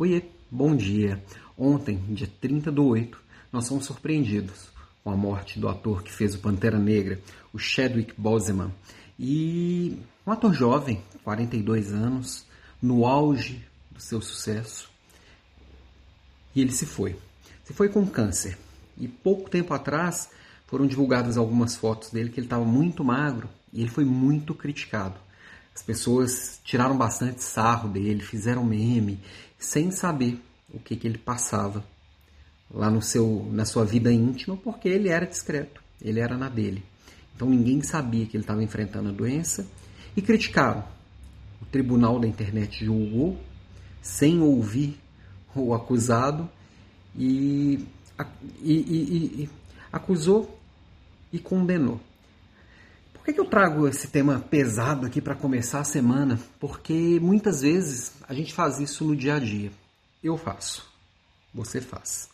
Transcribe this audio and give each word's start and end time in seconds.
Oiê, 0.00 0.22
bom 0.48 0.76
dia. 0.76 1.20
Ontem, 1.58 1.96
dia 2.10 2.30
30 2.40 2.70
do 2.70 2.86
8, 2.86 3.20
nós 3.52 3.66
fomos 3.66 3.84
surpreendidos 3.84 4.68
com 5.02 5.10
a 5.10 5.16
morte 5.16 5.58
do 5.58 5.68
ator 5.68 6.04
que 6.04 6.12
fez 6.12 6.36
o 6.36 6.38
Pantera 6.38 6.78
Negra, 6.78 7.20
o 7.52 7.58
Chadwick 7.58 8.14
Boseman. 8.16 8.72
E 9.18 9.98
um 10.24 10.30
ator 10.30 10.54
jovem, 10.54 11.02
42 11.24 11.92
anos, 11.92 12.46
no 12.80 13.06
auge 13.06 13.66
do 13.90 14.00
seu 14.00 14.20
sucesso. 14.20 14.88
E 16.54 16.60
ele 16.60 16.70
se 16.70 16.86
foi. 16.86 17.16
Se 17.64 17.72
foi 17.72 17.88
com 17.88 18.06
câncer. 18.06 18.56
E 18.96 19.08
pouco 19.08 19.50
tempo 19.50 19.74
atrás 19.74 20.30
foram 20.68 20.86
divulgadas 20.86 21.36
algumas 21.36 21.74
fotos 21.74 22.10
dele 22.10 22.30
que 22.30 22.38
ele 22.38 22.46
estava 22.46 22.64
muito 22.64 23.02
magro 23.02 23.50
e 23.72 23.80
ele 23.80 23.90
foi 23.90 24.04
muito 24.04 24.54
criticado. 24.54 25.18
As 25.74 25.82
pessoas 25.84 26.60
tiraram 26.64 26.96
bastante 26.96 27.42
sarro 27.42 27.88
dele, 27.88 28.20
fizeram 28.20 28.64
meme, 28.64 29.20
sem 29.58 29.90
saber 29.90 30.40
o 30.72 30.78
que, 30.78 30.96
que 30.96 31.06
ele 31.06 31.18
passava 31.18 31.84
lá 32.70 32.90
no 32.90 33.00
seu, 33.00 33.48
na 33.52 33.64
sua 33.64 33.84
vida 33.84 34.12
íntima, 34.12 34.56
porque 34.56 34.88
ele 34.88 35.08
era 35.08 35.26
discreto, 35.26 35.82
ele 36.00 36.20
era 36.20 36.36
na 36.36 36.48
dele. 36.48 36.82
Então 37.34 37.48
ninguém 37.48 37.82
sabia 37.82 38.26
que 38.26 38.36
ele 38.36 38.44
estava 38.44 38.62
enfrentando 38.62 39.08
a 39.08 39.12
doença 39.12 39.66
e 40.16 40.22
criticaram. 40.22 40.84
O 41.60 41.66
tribunal 41.66 42.20
da 42.20 42.26
internet 42.26 42.84
julgou 42.84 43.38
sem 44.02 44.40
ouvir 44.40 44.98
o 45.54 45.74
acusado 45.74 46.48
e, 47.16 47.84
e, 48.62 48.72
e, 48.72 49.42
e 49.42 49.50
acusou 49.92 50.58
e 51.32 51.38
condenou. 51.38 52.00
Por 53.18 53.24
que, 53.24 53.32
que 53.34 53.40
eu 53.40 53.44
trago 53.44 53.86
esse 53.86 54.08
tema 54.08 54.38
pesado 54.38 55.04
aqui 55.04 55.20
para 55.20 55.34
começar 55.34 55.80
a 55.80 55.84
semana? 55.84 56.38
Porque 56.58 57.18
muitas 57.20 57.60
vezes 57.60 58.12
a 58.26 58.32
gente 58.32 58.54
faz 58.54 58.78
isso 58.78 59.04
no 59.04 59.14
dia 59.14 59.34
a 59.34 59.38
dia. 59.38 59.70
Eu 60.24 60.38
faço, 60.38 60.90
você 61.52 61.80
faz. 61.80 62.30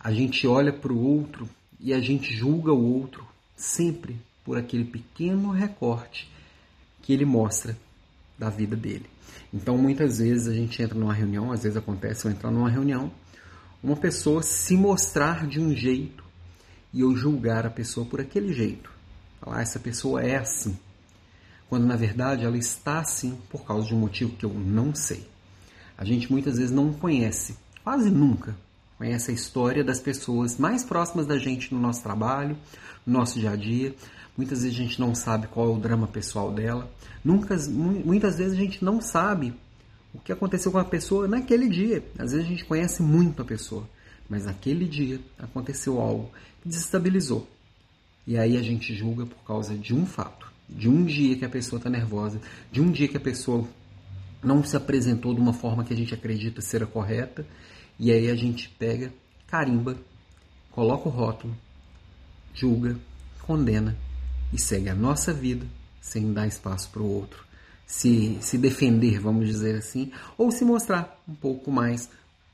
A 0.00 0.10
gente 0.12 0.46
olha 0.46 0.72
para 0.72 0.92
o 0.92 0.98
outro 0.98 1.48
e 1.78 1.92
a 1.92 2.00
gente 2.00 2.32
julga 2.34 2.72
o 2.72 2.94
outro 2.94 3.26
sempre 3.56 4.16
por 4.44 4.56
aquele 4.56 4.84
pequeno 4.84 5.50
recorte 5.50 6.30
que 7.02 7.12
ele 7.12 7.24
mostra 7.24 7.76
da 8.38 8.48
vida 8.48 8.76
dele. 8.76 9.06
Então, 9.52 9.76
muitas 9.76 10.18
vezes 10.18 10.46
a 10.46 10.54
gente 10.54 10.82
entra 10.82 10.98
numa 10.98 11.12
reunião, 11.12 11.52
às 11.52 11.64
vezes 11.64 11.76
acontece 11.76 12.24
eu 12.24 12.30
entrar 12.30 12.50
numa 12.50 12.70
reunião, 12.70 13.10
uma 13.82 13.96
pessoa 13.96 14.42
se 14.42 14.76
mostrar 14.76 15.46
de 15.46 15.60
um 15.60 15.74
jeito 15.74 16.24
e 16.92 17.00
eu 17.00 17.14
julgar 17.16 17.66
a 17.66 17.70
pessoa 17.70 18.06
por 18.06 18.20
aquele 18.20 18.52
jeito. 18.52 18.97
Ah, 19.40 19.60
essa 19.60 19.78
pessoa 19.78 20.22
é 20.22 20.36
assim. 20.36 20.76
Quando 21.68 21.86
na 21.86 21.96
verdade 21.96 22.44
ela 22.44 22.56
está 22.56 23.00
assim 23.00 23.38
por 23.50 23.64
causa 23.64 23.86
de 23.86 23.94
um 23.94 23.98
motivo 23.98 24.36
que 24.36 24.44
eu 24.44 24.52
não 24.52 24.94
sei. 24.94 25.28
A 25.96 26.04
gente 26.04 26.30
muitas 26.30 26.56
vezes 26.56 26.70
não 26.70 26.92
conhece, 26.92 27.56
quase 27.82 28.10
nunca, 28.10 28.56
conhece 28.96 29.30
a 29.30 29.34
história 29.34 29.84
das 29.84 30.00
pessoas 30.00 30.56
mais 30.56 30.84
próximas 30.84 31.26
da 31.26 31.38
gente 31.38 31.74
no 31.74 31.80
nosso 31.80 32.02
trabalho, 32.02 32.56
no 33.06 33.18
nosso 33.18 33.38
dia 33.38 33.50
a 33.50 33.56
dia. 33.56 33.94
Muitas 34.36 34.62
vezes 34.62 34.78
a 34.78 34.82
gente 34.82 35.00
não 35.00 35.14
sabe 35.14 35.48
qual 35.48 35.66
é 35.66 35.70
o 35.70 35.78
drama 35.78 36.06
pessoal 36.06 36.52
dela. 36.52 36.90
Nunca, 37.24 37.56
muitas 37.68 38.36
vezes 38.36 38.52
a 38.52 38.60
gente 38.60 38.84
não 38.84 39.00
sabe 39.00 39.52
o 40.14 40.18
que 40.18 40.32
aconteceu 40.32 40.70
com 40.70 40.78
a 40.78 40.84
pessoa 40.84 41.26
naquele 41.26 41.68
dia. 41.68 42.04
Às 42.18 42.32
vezes 42.32 42.46
a 42.46 42.48
gente 42.48 42.64
conhece 42.64 43.02
muito 43.02 43.42
a 43.42 43.44
pessoa, 43.44 43.88
mas 44.28 44.44
naquele 44.44 44.86
dia 44.86 45.20
aconteceu 45.38 46.00
algo 46.00 46.30
que 46.62 46.68
desestabilizou. 46.68 47.48
E 48.28 48.36
aí 48.36 48.58
a 48.58 48.62
gente 48.62 48.94
julga 48.94 49.24
por 49.24 49.42
causa 49.42 49.74
de 49.74 49.94
um 49.94 50.04
fato, 50.04 50.52
de 50.68 50.86
um 50.86 51.02
dia 51.02 51.34
que 51.34 51.46
a 51.46 51.48
pessoa 51.48 51.78
está 51.78 51.88
nervosa, 51.88 52.38
de 52.70 52.78
um 52.78 52.92
dia 52.92 53.08
que 53.08 53.16
a 53.16 53.20
pessoa 53.20 53.66
não 54.44 54.62
se 54.62 54.76
apresentou 54.76 55.32
de 55.32 55.40
uma 55.40 55.54
forma 55.54 55.82
que 55.82 55.94
a 55.94 55.96
gente 55.96 56.12
acredita 56.12 56.60
ser 56.60 56.82
a 56.82 56.86
correta 56.86 57.46
e 57.98 58.12
aí 58.12 58.30
a 58.30 58.36
gente 58.36 58.68
pega, 58.68 59.10
carimba, 59.46 59.96
coloca 60.72 61.08
o 61.08 61.10
rótulo, 61.10 61.56
julga, 62.52 62.98
condena 63.40 63.96
e 64.52 64.60
segue 64.60 64.90
a 64.90 64.94
nossa 64.94 65.32
vida 65.32 65.66
sem 65.98 66.30
dar 66.30 66.46
espaço 66.46 66.90
para 66.90 67.00
o 67.00 67.10
outro. 67.10 67.42
Se, 67.86 68.36
se 68.42 68.58
defender, 68.58 69.18
vamos 69.18 69.46
dizer 69.46 69.74
assim, 69.74 70.12
ou 70.36 70.50
se 70.50 70.66
mostrar 70.66 71.18
um 71.26 71.34
pouco 71.34 71.72
mais 71.72 72.10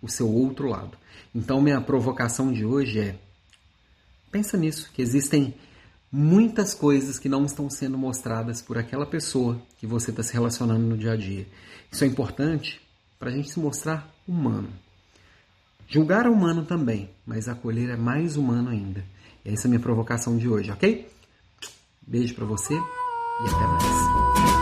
o 0.00 0.08
seu 0.08 0.32
outro 0.32 0.66
lado. 0.66 0.96
Então, 1.34 1.60
minha 1.60 1.78
provocação 1.78 2.50
de 2.50 2.64
hoje 2.64 3.00
é: 3.00 3.18
pensa 4.30 4.56
nisso, 4.56 4.90
que 4.92 5.02
existem 5.02 5.54
muitas 6.10 6.74
coisas 6.74 7.18
que 7.18 7.28
não 7.28 7.44
estão 7.44 7.68
sendo 7.68 7.98
mostradas 7.98 8.62
por 8.62 8.78
aquela 8.78 9.06
pessoa 9.06 9.60
que 9.78 9.86
você 9.86 10.10
está 10.10 10.22
se 10.22 10.32
relacionando 10.32 10.86
no 10.86 10.96
dia 10.96 11.12
a 11.12 11.16
dia. 11.16 11.46
Isso 11.90 12.04
é 12.04 12.06
importante 12.06 12.80
para 13.18 13.30
a 13.30 13.32
gente 13.32 13.50
se 13.50 13.60
mostrar 13.60 14.08
humano. 14.26 14.68
Julgar 15.86 16.26
é 16.26 16.28
humano 16.28 16.64
também, 16.64 17.08
mas 17.26 17.48
acolher 17.48 17.90
é 17.90 17.96
mais 17.96 18.36
humano 18.36 18.68
ainda. 18.68 19.04
E 19.44 19.50
essa 19.50 19.66
é 19.66 19.68
a 19.68 19.70
minha 19.70 19.80
provocação 19.80 20.36
de 20.36 20.48
hoje, 20.48 20.70
ok? 20.70 21.08
Beijo 22.06 22.34
para 22.34 22.44
você 22.44 22.74
e 22.74 23.48
até 23.48 23.66
mais. 23.66 24.57